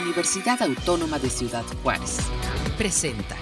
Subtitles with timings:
[0.00, 2.18] Universidad Autónoma de Ciudad Juárez.
[2.76, 3.36] Presenta.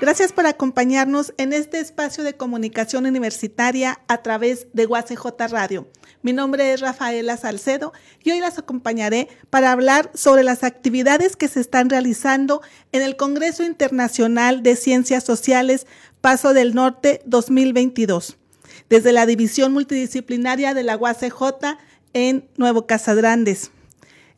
[0.00, 5.88] Gracias por acompañarnos en este espacio de comunicación universitaria a través de UACJ Radio.
[6.22, 7.92] Mi nombre es Rafaela Salcedo
[8.22, 12.62] y hoy las acompañaré para hablar sobre las actividades que se están realizando
[12.92, 15.86] en el Congreso Internacional de Ciencias Sociales
[16.20, 18.36] Paso del Norte 2022,
[18.88, 21.78] desde la División Multidisciplinaria de la UACJ
[22.14, 23.70] en Nuevo Casadrandes.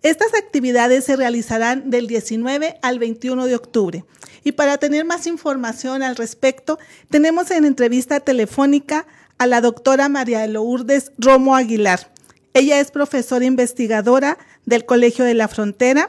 [0.07, 4.05] Estas actividades se realizarán del 19 al 21 de octubre.
[4.45, 6.79] Y para tener más información al respecto,
[7.10, 9.05] tenemos en entrevista telefónica
[9.37, 12.12] a la doctora María Lourdes Romo Aguilar.
[12.55, 16.09] Ella es profesora investigadora del Colegio de la Frontera.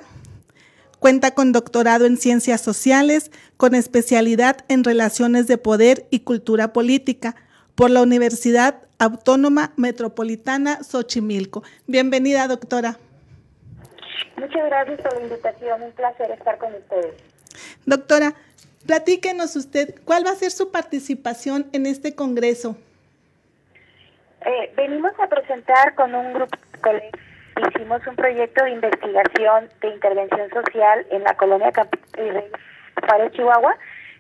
[1.00, 7.36] Cuenta con doctorado en ciencias sociales, con especialidad en relaciones de poder y cultura política
[7.74, 11.64] por la Universidad Autónoma Metropolitana Xochimilco.
[11.88, 13.00] Bienvenida, doctora.
[14.38, 17.16] Muchas gracias por la invitación, un placer estar con ustedes.
[17.86, 18.34] Doctora,
[18.86, 22.78] platíquenos usted, ¿cuál va a ser su participación en este congreso?
[24.46, 27.12] Eh, venimos a presentar con un grupo de colegas,
[27.70, 33.76] hicimos un proyecto de investigación de intervención social en la colonia Campo Juárez, Chihuahua,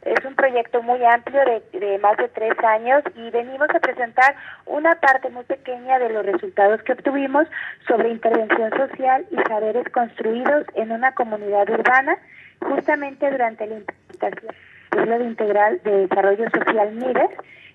[0.07, 1.41] es un proyecto muy amplio
[1.73, 6.25] de, más de tres años y venimos a presentar una parte muy pequeña de los
[6.25, 7.47] resultados que obtuvimos
[7.87, 12.17] sobre intervención social y saberes construidos en una comunidad urbana,
[12.61, 14.55] justamente durante la implementación
[14.91, 17.31] del modelo integral de desarrollo social MIDES.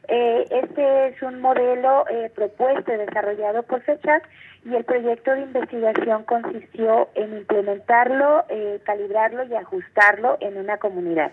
[0.09, 4.29] Eh, este es un modelo eh, propuesto y desarrollado por FECHAC
[4.65, 11.31] y el proyecto de investigación consistió en implementarlo, eh, calibrarlo y ajustarlo en una comunidad.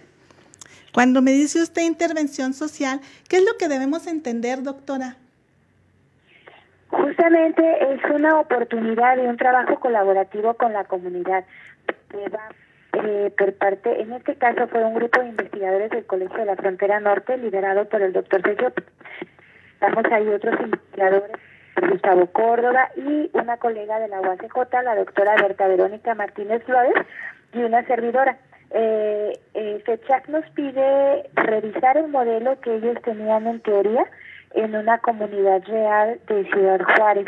[0.94, 5.16] Cuando me dice usted intervención social, ¿qué es lo que debemos entender, doctora?
[6.90, 7.62] Justamente
[7.94, 11.46] es una oportunidad de un trabajo colaborativo con la comunidad.
[12.94, 16.56] Eh, por parte, en este caso fue un grupo de investigadores del Colegio de la
[16.56, 18.74] Frontera Norte, liderado por el doctor Sergio.
[19.74, 21.32] Estamos ahí otros investigadores,
[21.90, 26.94] Gustavo Córdoba y una colega de la UACJ, la doctora Berta Verónica Martínez Flores,
[27.54, 28.38] y una servidora
[28.72, 34.06] eh, eh, FECHAC nos pide revisar el modelo que ellos tenían en teoría
[34.54, 37.26] en una comunidad real de Ciudad Juárez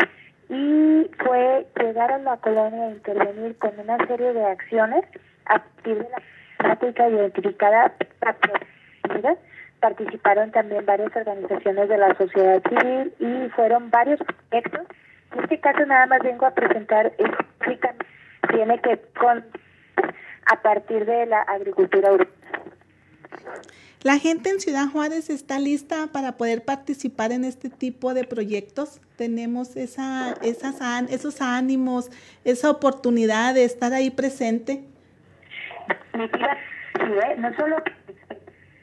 [0.49, 5.05] y fue llegar a la colonia e intervenir con una serie de acciones
[5.45, 6.21] a partir de la
[6.57, 7.93] práctica identificada
[9.81, 14.19] participaron también varias organizaciones de la sociedad civil y fueron varios
[14.49, 14.87] proyectos.
[15.33, 17.11] En este caso nada más vengo a presentar,
[18.49, 19.43] tiene que con
[20.45, 22.31] a partir de la agricultura urbana.
[24.03, 28.99] ¿La gente en Ciudad Juárez está lista para poder participar en este tipo de proyectos?
[29.15, 30.81] ¿Tenemos esa, esas,
[31.11, 32.09] esos ánimos,
[32.43, 34.83] esa oportunidad de estar ahí presente?
[36.15, 37.35] ¿eh?
[37.37, 37.77] no solo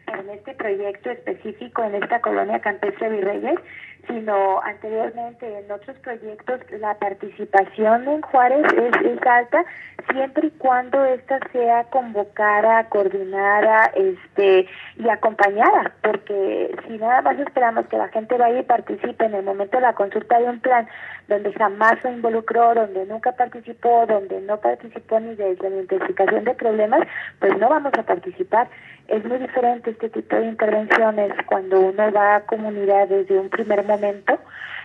[0.06, 3.58] en este proyecto específico en esta colonia campestre Virreyes,
[4.06, 9.64] sino anteriormente en otros proyectos la participación en Juárez es, alta
[10.10, 14.66] siempre y cuando ésta sea convocada, coordinada este
[14.96, 19.44] y acompañada, porque si nada más esperamos que la gente vaya y participe en el
[19.44, 20.88] momento de la consulta de un plan
[21.28, 26.54] donde jamás se involucró, donde nunca participó, donde no participó ni desde la identificación de
[26.54, 27.00] problemas,
[27.38, 28.68] pues no vamos a participar.
[29.08, 33.86] Es muy diferente este tipo de intervenciones cuando uno va a comunidad desde un primer
[33.88, 34.38] momento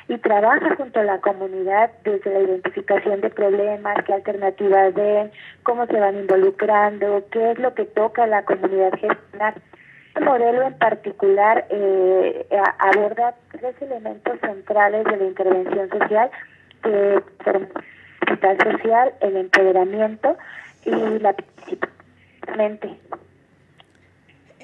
[0.07, 5.31] y trabaja junto a la comunidad desde la identificación de problemas, qué alternativas ven,
[5.63, 9.55] cómo se van involucrando, qué es lo que toca a la comunidad gestionar.
[10.07, 12.45] Este modelo en particular eh,
[12.79, 16.29] aborda tres elementos centrales de la intervención social,
[16.83, 17.69] que son
[18.41, 20.37] la social, el empoderamiento
[20.85, 21.93] y la participación.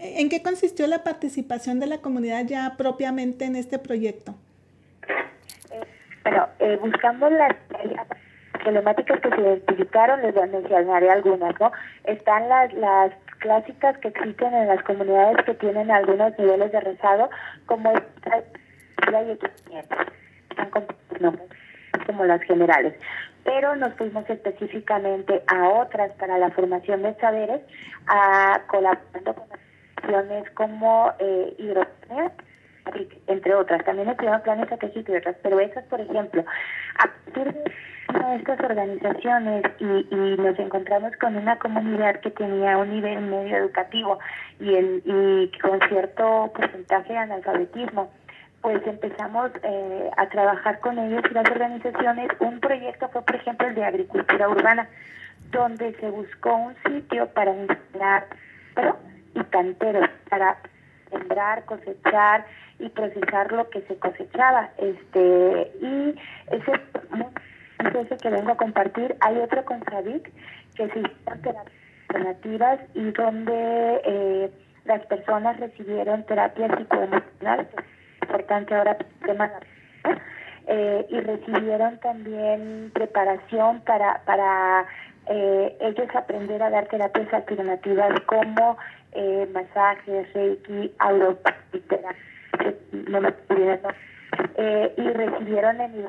[0.02, 4.36] ¿En qué consistió la participación de la comunidad ya propiamente en este proyecto?
[6.24, 7.56] Bueno, eh, buscamos las
[8.64, 11.72] problemáticas que se identificaron, les mencionaré algunas, ¿no?
[12.04, 17.30] Están las, las clásicas que existen en las comunidades que tienen algunos niveles de rezado,
[17.66, 17.94] como
[22.06, 22.94] como las generales.
[23.44, 27.62] Pero nos fuimos específicamente a otras para la formación de saberes,
[28.08, 29.48] a colaborando con
[30.54, 31.56] como eh,
[33.28, 33.84] entre otras.
[33.86, 36.44] También estuvieron planes estratégicos y otras, pero esas, por ejemplo,
[36.96, 42.90] a partir de estas organizaciones y, y, nos encontramos con una comunidad que tenía un
[42.90, 44.18] nivel medio educativo
[44.60, 48.10] y, el, y con cierto porcentaje de analfabetismo
[48.62, 52.30] pues empezamos eh, a trabajar con ellos y las organizaciones.
[52.40, 54.90] Un proyecto fue, por ejemplo, el de agricultura urbana,
[55.52, 58.28] donde se buscó un sitio para instalar
[59.34, 60.58] y canteros para
[61.10, 62.46] sembrar, cosechar
[62.80, 64.70] y procesar lo que se cosechaba.
[64.78, 66.16] Este y
[66.52, 69.16] ese es ese que vengo a compartir.
[69.22, 70.32] Hay otro con Sadik
[70.76, 71.64] que se llama
[72.10, 74.52] alternativas y donde eh,
[74.86, 77.84] las personas recibieron terapia psicoemocional, es
[78.22, 79.52] importante ahora el tema
[80.68, 84.86] eh, y recibieron también preparación para para
[85.28, 88.78] eh, ellos aprender a dar terapias alternativas como
[89.14, 92.16] eh, masajes, reiki, auropatera,
[92.92, 93.34] no me
[94.56, 96.06] eh, y recibieron en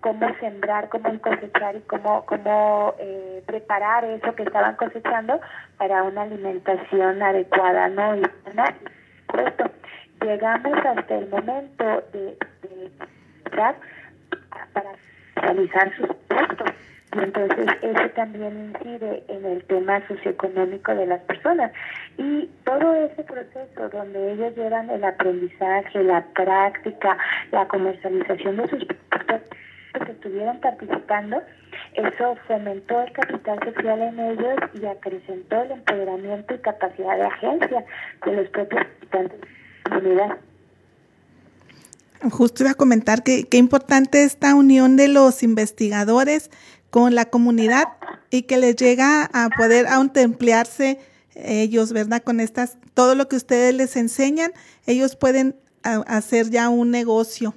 [0.00, 5.40] cómo sembrar, cómo cosechar y cómo, cómo eh, preparar eso que estaban cosechando
[5.76, 8.16] para una alimentación adecuada, ¿no?
[8.16, 9.64] Y, esto,
[10.22, 12.90] llegamos hasta el momento de, de,
[13.50, 14.90] para
[15.36, 16.70] realizar sus puestos
[17.12, 21.72] entonces eso también incide en el tema socioeconómico de las personas.
[22.18, 27.16] Y todo ese proceso donde ellos llevan el aprendizaje, la práctica,
[27.50, 29.40] la comercialización de sus productos
[30.04, 31.42] que estuvieron participando,
[31.94, 37.84] eso fomentó el capital social en ellos y acrecentó el empoderamiento y capacidad de agencia
[38.24, 40.38] de los propios habitantes de la comunidad.
[42.30, 46.50] Justo iba a comentar que qué importante esta unión de los investigadores
[46.90, 47.88] con la comunidad
[48.30, 50.98] y que les llega a poder autoemplearse
[51.34, 52.22] ellos, ¿verdad?
[52.22, 54.52] Con estas, todo lo que ustedes les enseñan,
[54.86, 57.54] ellos pueden hacer ya un negocio.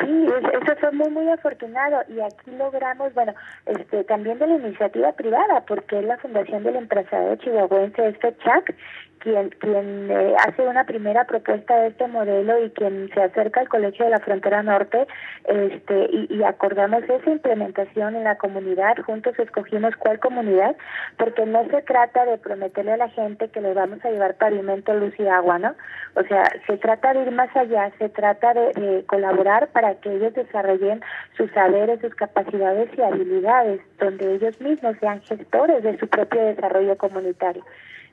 [0.00, 0.26] Sí,
[0.60, 3.32] eso fue muy, muy afortunado y aquí logramos, bueno,
[3.64, 8.74] este, también de la iniciativa privada, porque es la Fundación del Empresario Chihuahuense, este CHAC,
[9.18, 13.68] quien, quien eh, hace una primera propuesta de este modelo y quien se acerca al
[13.68, 15.06] Colegio de la Frontera Norte
[15.44, 20.76] este, y, acordamos esa implementación en la comunidad, juntos escogimos cuál comunidad,
[21.16, 24.94] porque no se trata de prometerle a la gente que le vamos a llevar pavimento,
[24.94, 25.74] luz y agua, ¿no?
[26.14, 30.14] O sea, se trata de ir más allá, se trata de, de colaborar para que
[30.14, 31.02] ellos desarrollen
[31.36, 36.96] sus saberes, sus capacidades y habilidades, donde ellos mismos sean gestores de su propio desarrollo
[36.96, 37.64] comunitario.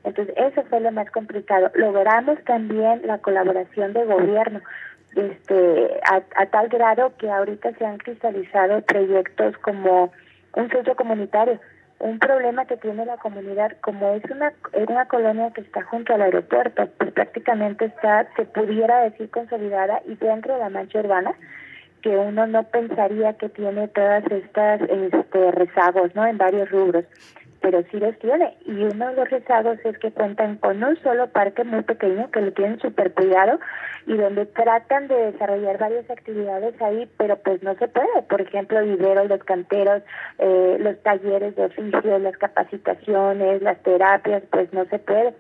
[0.06, 1.72] Entonces, eso fue lo más complicado.
[1.74, 4.62] Logramos también la colaboración de gobierno,
[5.16, 10.12] este, a, tal grado que ahorita se han cristalizado proyectos como
[10.54, 11.60] un centro comunitario.
[11.98, 16.14] Un problema que tiene la comunidad, como es una, es una colonia que está junto
[16.14, 21.34] al aeropuerto, pues prácticamente está, se pudiera decir, consolidada y dentro de la mancha urbana,
[22.04, 26.28] que uno no pensaría que tiene todas estas este, rezagos, ¿no?
[26.28, 27.06] En varios rubros
[27.66, 28.56] pero sí los tiene.
[28.68, 32.42] Y uno de los rezagos es que cuentan con un solo parque muy pequeño que
[32.42, 33.60] lo tienen súper cuidado
[34.06, 38.22] y donde tratan de desarrollar varias actividades ahí, pero pues no se puede.
[38.30, 40.04] Por ejemplo, viveros, los canteros,
[40.38, 45.34] eh, los talleres de oficio, las capacitaciones, las terapias, pues no se puede.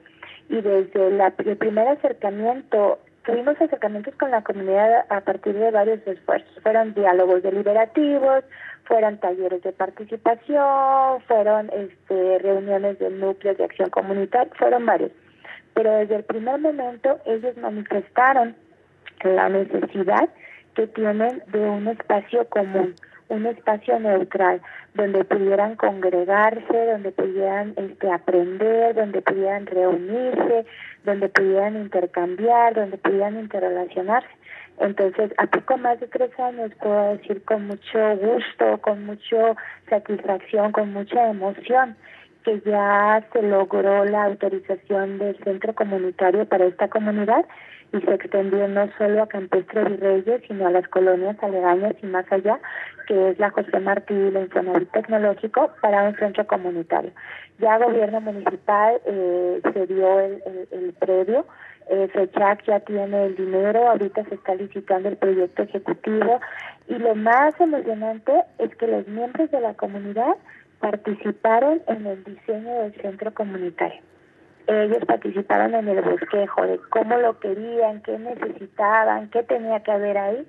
[0.50, 6.06] Y desde la, el primer acercamiento tuvimos acercamientos con la comunidad a partir de varios
[6.08, 6.52] esfuerzos.
[6.62, 8.44] Fueron diálogos deliberativos,
[8.86, 15.12] fueron talleres de participación, fueron este, reuniones de núcleos de acción comunitaria, fueron varios.
[15.74, 18.56] Pero desde el primer momento ellos manifestaron
[19.24, 20.30] la necesidad
[20.76, 22.94] que tienen de un espacio común,
[23.30, 24.62] un espacio neutral,
[24.94, 30.66] donde pudieran congregarse, donde pudieran este, aprender, donde pudieran reunirse,
[31.04, 34.30] donde pudieran intercambiar, donde pudieran interrelacionarse.
[34.80, 39.56] Entonces, a poco más de tres años puedo decir con mucho gusto, con mucha
[39.90, 41.96] satisfacción, con mucha emoción,
[42.44, 47.46] que ya se logró la autorización del centro comunitario para esta comunidad
[47.96, 52.30] y se extendió no solo a Campestre Virreyes, sino a las colonias aledañas y más
[52.32, 52.60] allá,
[53.08, 57.12] que es la José Martí y la Infonavit Tecnológico para un centro comunitario.
[57.60, 61.46] Ya gobierno municipal eh, se dio el, el, el predio,
[61.90, 66.42] eh, FECHAC ya tiene el dinero, ahorita se está licitando el proyecto ejecutivo
[66.88, 70.36] y lo más emocionante es que los miembros de la comunidad
[70.80, 74.02] participaron en el diseño del centro comunitario.
[74.68, 80.18] Ellos participaron en el bosquejo de cómo lo querían, qué necesitaban, qué tenía que haber
[80.18, 80.48] ahí.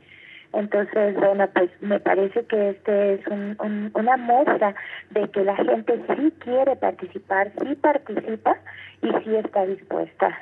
[0.52, 4.74] Entonces, bueno, pues me parece que este es un, una muestra
[5.10, 8.56] de que la gente sí quiere participar, sí participa
[9.02, 10.38] y sí está dispuesta.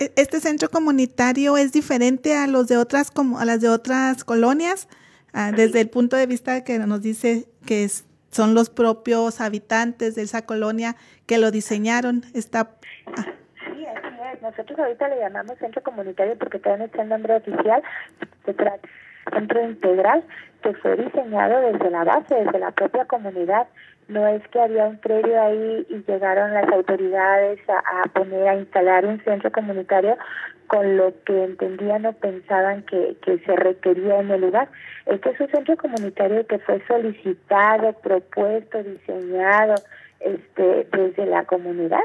[0.00, 4.24] E, este centro comunitario es diferente a los de otras como a las de otras
[4.24, 4.88] colonias
[5.32, 7.84] ah, desde el punto de vista que nos dice que
[8.34, 12.24] son los propios habitantes de esa colonia que lo diseñaron.
[12.34, 12.70] Está
[13.14, 14.42] sí así es.
[14.42, 17.82] Nosotros ahorita le llamamos centro comunitario porque todavía no está el nombre oficial,
[18.44, 18.88] se trata
[19.32, 20.22] centro integral
[20.62, 23.66] que fue diseñado desde la base, desde la propia comunidad.
[24.08, 29.06] No es que había un predio ahí y llegaron las autoridades a, poner, a instalar
[29.06, 30.16] un centro comunitario
[30.66, 34.68] con lo que entendían o pensaban que, que se requería en el lugar.
[35.06, 39.74] Este es un centro comunitario que fue solicitado, propuesto, diseñado
[40.20, 42.04] este, desde la comunidad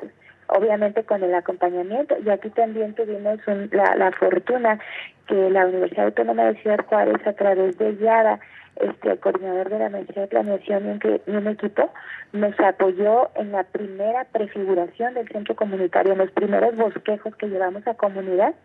[0.49, 2.15] obviamente con el acompañamiento.
[2.25, 3.39] Y aquí también tuvimos
[3.71, 4.79] la, la fortuna
[5.27, 8.39] que la Universidad Autónoma de Ciudad Juárez, a través de YADA,
[8.79, 11.91] este, coordinador de la Universidad de Planeación y un, equipo,
[12.31, 17.85] nos apoyó en la primera prefiguración del centro comunitario, en los primeros bosquejos que llevamos
[17.87, 18.55] a comunidad,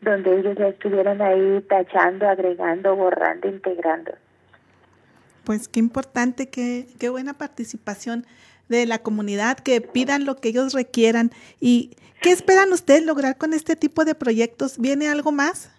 [0.00, 4.12] donde ellos ya estuvieron ahí tachando, agregando, borrando, integrando.
[5.44, 8.24] Pues qué importante, qué, qué buena participación
[8.68, 11.30] de la comunidad, que pidan lo que ellos requieran.
[11.60, 14.78] ¿Y qué esperan ustedes lograr con este tipo de proyectos?
[14.78, 15.72] ¿Viene algo más?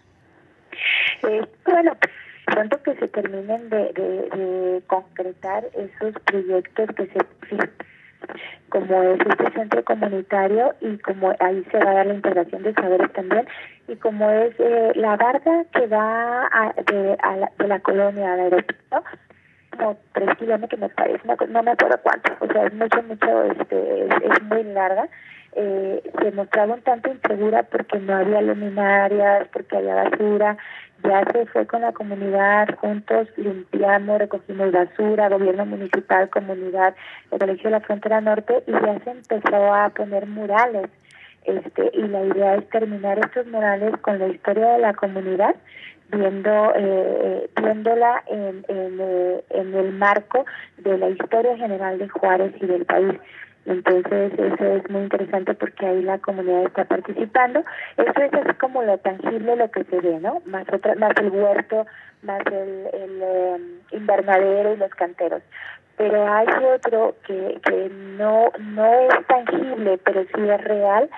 [1.24, 1.98] Eh, bueno,
[2.46, 7.20] pronto que se terminen de, concretar esos proyectos que se
[8.70, 12.74] como es este centro comunitario y como ahí se va a dar la integración de
[12.74, 13.48] saberes también
[13.88, 16.50] y como es eh, la barda que va
[16.92, 19.04] de, a la, de la colonia al aeropuerto
[19.78, 24.06] como tres kilómetros me parece, no, me acuerdo cuánto, o sea, es mucho, mucho, este,
[24.06, 25.08] es, muy larga.
[25.60, 30.58] Eh, se mostraba un tanto insegura porque no había luminarias, porque había basura.
[31.04, 36.96] Ya se fue con la comunidad, juntos limpiamos, recogimos basura, gobierno municipal, comunidad,
[37.32, 40.90] el Colegio de la Frontera Norte, y ya se empezó a poner murales.
[41.48, 45.56] Este, y la idea es terminar estos murales con la historia de la comunidad
[46.12, 50.46] viendo eh, viéndola en, en, eh, en el marco
[50.78, 53.18] de la historia general de Juárez y del país.
[53.66, 57.64] Entonces eso es muy interesante porque ahí la comunidad está participando.
[57.98, 60.42] Eso es así como lo tangible, lo que se ve, ¿no?
[60.46, 61.86] Más otra, más el huerto,
[62.24, 63.62] más el, el em,
[63.92, 65.44] invernadero y los canteros.
[65.98, 71.10] Pero hay otro que, que no no es tangible, pero sí es real,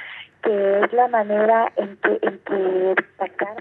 [0.43, 3.55] que es la manera en que en que sacar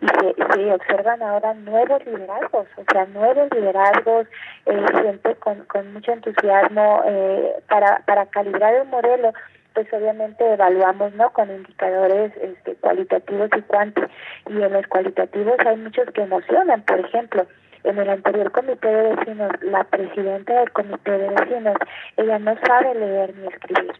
[0.00, 4.26] y se, se observan ahora nuevos liderazgos, o sea, nuevos liderazgos,
[4.66, 9.32] eh, gente con, con mucho entusiasmo eh, para, para calibrar el modelo
[9.74, 14.00] pues obviamente evaluamos no con indicadores este, cualitativos y cuanti
[14.48, 17.46] y en los cualitativos hay muchos que emocionan por ejemplo
[17.86, 21.76] en el anterior comité de vecinos la presidenta del comité de vecinos
[22.16, 23.94] ella no sabe leer ni escribir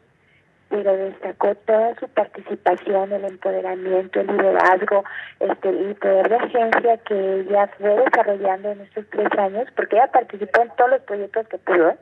[0.69, 5.05] pero destacó toda su participación, el empoderamiento, el liderazgo,
[5.41, 10.09] este, el poder de agencia que ella fue desarrollando en estos tres años, porque ella
[10.09, 11.95] participó en todos los proyectos que pudo,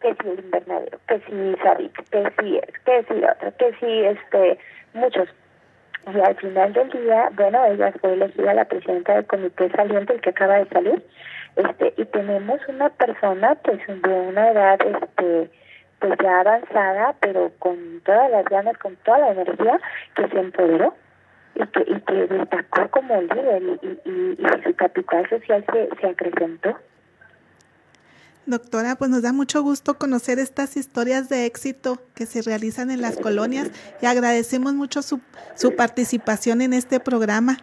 [0.00, 4.58] que si el invernadero, que si Sabic, que si que si otro, que si este,
[4.94, 5.28] muchos.
[6.06, 10.20] Y al final del día, bueno, ella fue elegida la presidenta del comité saliente, el
[10.20, 11.04] que acaba de salir,
[11.56, 15.50] este, y tenemos una persona, pues, de una edad, este,
[15.98, 19.78] pues ya avanzada, pero con todas las ganas, con toda la energía,
[20.14, 20.94] que se empoderó
[21.54, 26.06] y que, y que destacó como líder y, y, y su capital social se, se
[26.06, 26.76] acrecentó.
[28.50, 33.00] Doctora, pues nos da mucho gusto conocer estas historias de éxito que se realizan en
[33.00, 33.70] las colonias
[34.02, 35.20] y agradecemos mucho su,
[35.54, 37.56] su participación en este programa.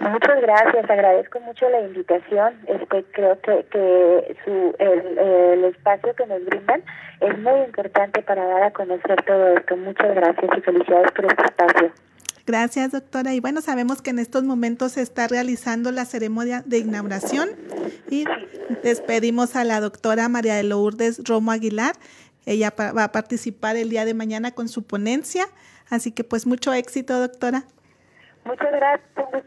[0.00, 2.54] Muchas gracias, agradezco mucho la invitación.
[2.66, 6.82] Este, creo que, que su, el, el espacio que nos brindan
[7.20, 9.76] es muy importante para dar a conocer todo esto.
[9.76, 11.92] Muchas gracias y felicidades por este espacio.
[12.46, 13.34] Gracias, doctora.
[13.34, 17.50] Y bueno, sabemos que en estos momentos se está realizando la ceremonia de inauguración
[18.08, 18.24] y
[18.84, 21.96] despedimos a la doctora María de Lourdes Romo Aguilar.
[22.46, 25.48] Ella va a participar el día de mañana con su ponencia.
[25.90, 27.64] Así que pues mucho éxito, doctora.
[28.44, 29.44] Muchas gracias.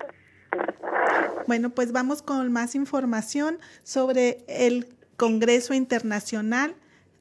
[1.48, 6.75] Bueno, pues vamos con más información sobre el Congreso Internacional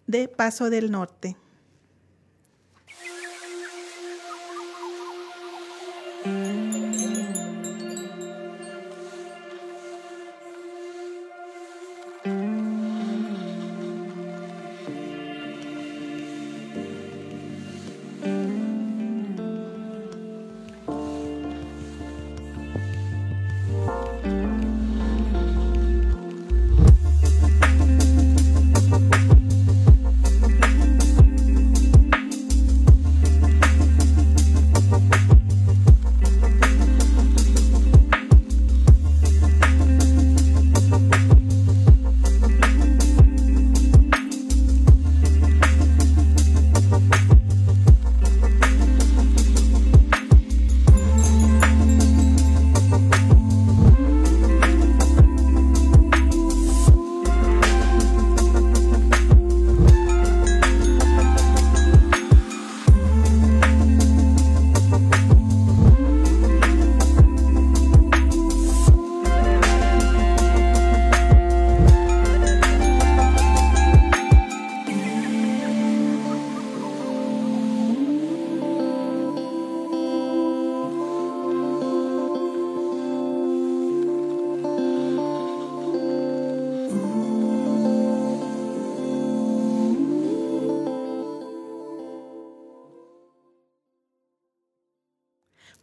[0.09, 1.37] de Paso del Norte.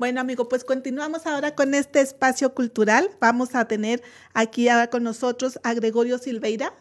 [0.05, 3.09] Bueno, amigo, pues continuamos ahora con este espacio cultural.
[3.19, 4.03] Vamos a tener
[4.35, 6.73] aquí ahora con nosotros a Gregorio Silveira.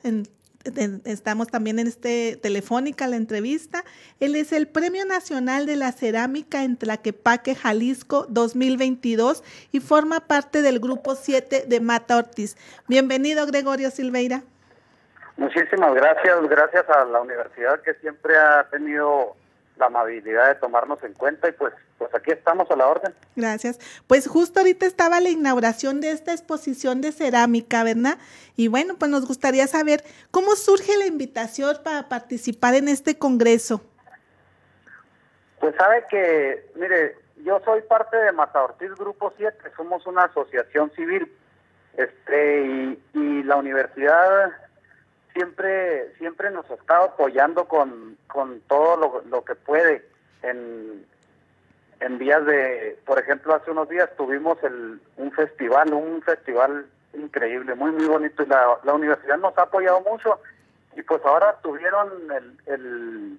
[1.07, 3.83] estamos también en este telefónica la entrevista.
[4.21, 10.61] Él es el Premio Nacional de la Cerámica en Tlaquepaque, Jalisco 2022 y forma parte
[10.61, 12.59] del grupo 7 de Mata Ortiz.
[12.89, 14.43] Bienvenido, Gregorio Silveira.
[15.39, 19.35] Muchísimas gracias, gracias a la universidad que siempre ha tenido
[19.77, 23.15] la amabilidad de tomarnos en cuenta y pues pues aquí estamos a la orden.
[23.37, 23.79] Gracias.
[24.07, 28.19] Pues justo ahorita estaba la inauguración de esta exposición de cerámica, ¿verdad?
[28.57, 33.81] Y bueno, pues nos gustaría saber cómo surge la invitación para participar en este congreso.
[35.61, 40.91] Pues sabe que, mire, yo soy parte de Mata Ortiz Grupo 7, somos una asociación
[40.93, 41.33] civil,
[41.97, 44.53] este, y, y la universidad
[45.35, 50.07] siempre siempre nos ha estado apoyando con, con todo lo, que puede
[50.43, 51.05] en,
[52.01, 57.75] en días de, por ejemplo, hace unos días tuvimos el, un festival, un festival increíble,
[57.75, 60.41] muy, muy bonito, y la, la universidad nos ha apoyado mucho,
[60.97, 62.09] y pues ahora tuvieron
[62.67, 63.39] el,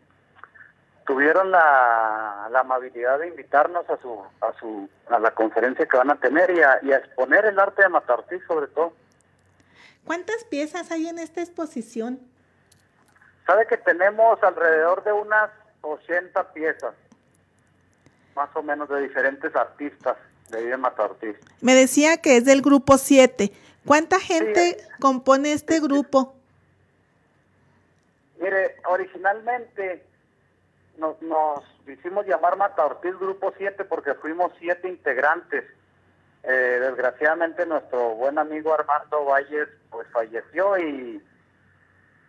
[1.05, 6.11] tuvieron la, la amabilidad de invitarnos a su a su a la conferencia que van
[6.11, 8.93] a tener y a, y a exponer el arte de Matartí sobre todo.
[10.05, 12.19] ¿Cuántas piezas hay en esta exposición?
[13.45, 15.49] Sabe que tenemos alrededor de unas
[15.81, 16.93] 80 piezas,
[18.35, 20.17] más o menos de diferentes artistas
[20.49, 21.35] de Vida Ortiz.
[21.61, 23.51] Me decía que es del grupo 7.
[23.85, 26.35] ¿Cuánta gente compone este grupo?
[28.39, 30.05] Mire, originalmente
[30.97, 35.63] nos, nos hicimos llamar Mata Ortiz Grupo 7 porque fuimos siete integrantes
[36.47, 41.23] eh, desgraciadamente nuestro buen amigo Armando Valles pues falleció y,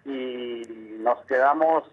[0.04, 1.84] y nos quedamos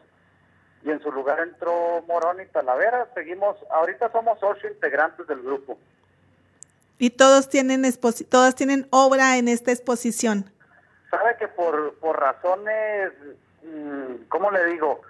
[0.85, 3.07] y en su lugar entró Morón y Talavera.
[3.13, 5.77] Seguimos, ahorita somos ocho integrantes del grupo.
[6.97, 7.83] Y todos tienen
[8.29, 10.51] todas tienen obra en esta exposición.
[11.09, 13.11] Sabe que por, por razones,
[13.63, 15.01] mm, ¿cómo le digo?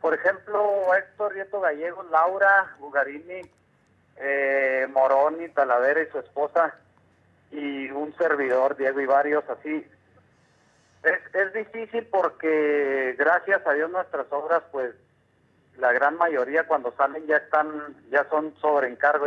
[0.00, 3.42] Por ejemplo, Héctor Rieto Gallego, Laura Bugarini,
[4.18, 6.74] eh, Moroni, Talavera y su esposa,
[7.50, 9.86] y un servidor, Diego y varios así.
[11.02, 14.94] Es, es difícil porque gracias a Dios nuestras obras, pues
[15.78, 17.68] la gran mayoría cuando salen ya están,
[18.10, 19.26] ya son sobre encargo,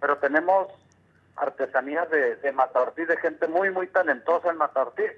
[0.00, 0.68] pero tenemos
[1.36, 5.12] artesanías de, de Mataortiz, de gente muy, muy talentosa en Mataortiz,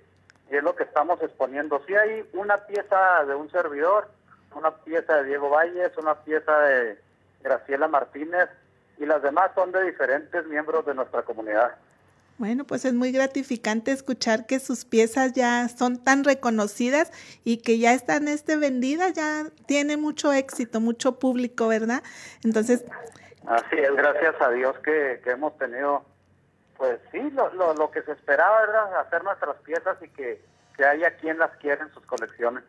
[0.50, 1.82] y es lo que estamos exponiendo.
[1.86, 4.08] Si hay una pieza de un servidor,
[4.54, 6.98] una pieza de Diego Valles, una pieza de
[7.42, 8.48] Graciela Martínez,
[8.98, 11.74] y las demás son de diferentes miembros de nuestra comunidad.
[12.36, 17.12] Bueno, pues es muy gratificante escuchar que sus piezas ya son tan reconocidas
[17.44, 22.02] y que ya están este vendidas, ya tiene mucho éxito, mucho público, ¿verdad?
[22.42, 22.84] Entonces...
[23.46, 26.04] Así es, gracias a Dios que, hemos tenido,
[26.76, 29.00] pues sí, lo, lo, lo, que se esperaba, ¿verdad?
[29.00, 30.42] Hacer nuestras piezas y que,
[30.76, 32.64] que haya quien las quiera en sus colecciones.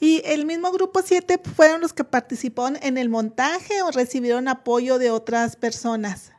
[0.00, 4.98] ¿Y el mismo grupo 7 fueron los que participaron en el montaje o recibieron apoyo
[4.98, 6.32] de otras personas?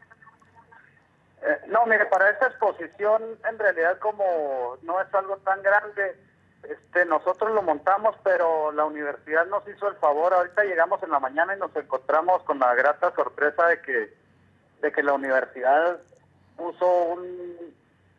[1.42, 6.16] Eh, no, mire, para esta exposición en realidad como no es algo tan grande,
[6.64, 10.34] este, nosotros lo montamos, pero la universidad nos hizo el favor.
[10.34, 14.14] Ahorita llegamos en la mañana y nos encontramos con la grata sorpresa de que,
[14.82, 16.00] de que la universidad
[16.58, 17.76] puso un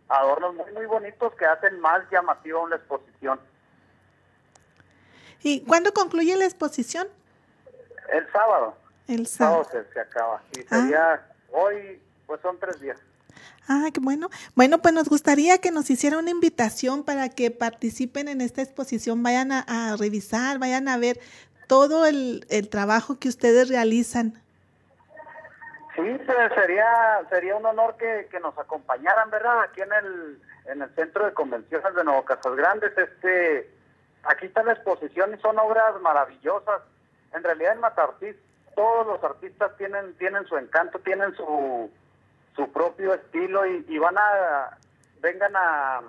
[0.08, 3.38] adornos muy muy bonitos que hacen más llamativa una exposición.
[5.42, 7.08] ¿Y cuándo concluye la exposición?
[8.12, 8.76] El sábado.
[9.06, 9.66] El sábado.
[9.70, 10.42] se, acaba.
[10.52, 11.20] Y sería ah.
[11.52, 12.98] hoy, pues son tres días.
[13.68, 14.30] Ah, qué bueno.
[14.54, 19.22] Bueno, pues nos gustaría que nos hiciera una invitación para que participen en esta exposición,
[19.22, 21.20] vayan a, revisar, vayan a ver
[21.66, 24.32] todo el, el, trabajo que ustedes realizan.
[25.94, 29.60] Sí, pues, sería sería un honor que, que nos acompañaran, ¿verdad?
[29.60, 33.68] Aquí en el, en el Centro de Convenciones de Nuevo Casas Grandes, este
[34.24, 36.82] Aquí está la exposición y son obras maravillosas.
[37.32, 38.36] En realidad en Matartís
[38.74, 41.90] todos los artistas tienen tienen su encanto, tienen su
[42.54, 44.76] su propio estilo y, van a
[45.20, 46.00] vengan a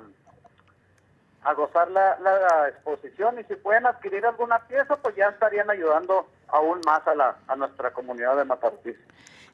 [1.41, 6.27] a gozar la, la, exposición y si pueden adquirir alguna pieza pues ya estarían ayudando
[6.47, 8.97] aún más a la a nuestra comunidad de Matartís.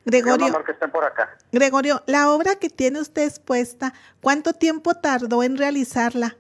[0.06, 1.36] Gregorio, que estén por acá.
[1.52, 6.38] Gregorio, la obra que tiene usted expuesta, ¿cuánto tiempo tardó en realizarla?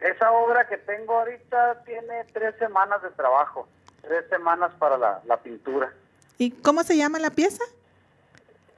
[0.00, 3.66] Esa obra que tengo ahorita tiene tres semanas de trabajo,
[4.02, 5.92] tres semanas para la, pintura.
[6.38, 7.64] ¿Y cómo se llama la pieza?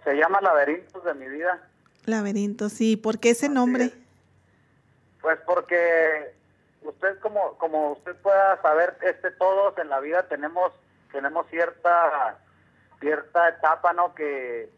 [0.04, 1.60] Se llama Laberintos de mi vida.
[2.06, 2.96] Laberintos, sí.
[2.96, 3.92] ¿Por qué ese nombre?
[5.20, 6.34] Pues porque
[6.82, 10.72] usted como como usted pueda saber, este todos en la vida tenemos
[11.10, 12.38] tenemos cierta
[13.00, 14.14] cierta etapa, ¿no?
[14.14, 14.70] Que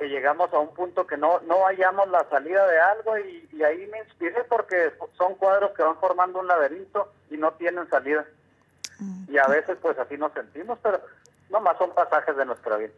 [0.00, 3.62] que llegamos a un punto que no, no hallamos la salida de algo y, y
[3.62, 8.24] ahí me inspiré porque son cuadros que van formando un laberinto y no tienen salida.
[9.28, 11.02] Y a veces pues así nos sentimos, pero
[11.50, 12.92] nomás son pasajes de nuestra vida.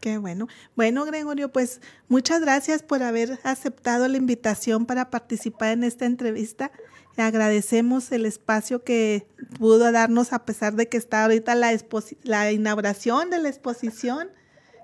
[0.00, 0.46] Qué bueno.
[0.76, 6.70] Bueno, Gregorio, pues muchas gracias por haber aceptado la invitación para participar en esta entrevista.
[7.16, 9.26] Le agradecemos el espacio que
[9.58, 11.76] pudo darnos a pesar de que está ahorita la,
[12.22, 14.30] la inauguración de la exposición.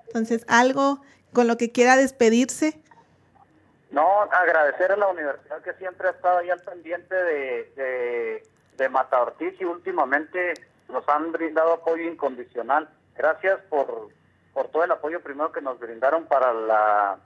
[0.07, 1.01] Entonces, algo
[1.33, 2.79] con lo que quiera despedirse.
[3.91, 8.43] No, agradecer a la universidad que siempre ha estado ahí al pendiente de, de,
[8.77, 10.53] de Mata Ortiz y últimamente
[10.89, 12.89] nos han brindado apoyo incondicional.
[13.15, 14.09] Gracias por
[14.53, 17.17] por todo el apoyo primero que nos brindaron para la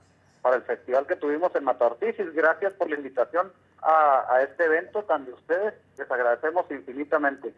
[0.42, 4.42] para el festival que tuvimos en Mata Ortiz y gracias por la invitación a, a
[4.42, 5.74] este evento tan de ustedes.
[5.96, 7.52] Les agradecemos infinitamente.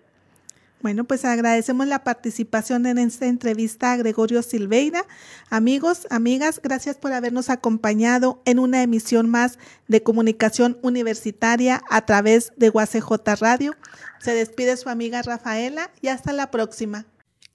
[0.82, 5.04] Bueno, pues agradecemos la participación en esta entrevista a Gregorio Silveira.
[5.50, 12.52] Amigos, amigas, gracias por habernos acompañado en una emisión más de comunicación universitaria a través
[12.56, 13.76] de UACJ Radio.
[14.20, 17.04] Se despide su amiga Rafaela y hasta la próxima.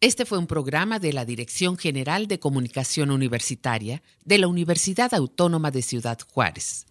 [0.02, 5.72] Este fue un programa de la Dirección General de Comunicación Universitaria de la Universidad Autónoma
[5.72, 6.86] de Ciudad Juárez.